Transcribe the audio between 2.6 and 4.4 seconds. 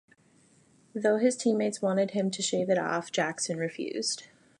it off, Jackson refused.